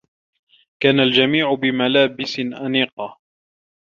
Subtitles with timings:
[0.83, 3.17] كان الجميع بملابس أنيقة.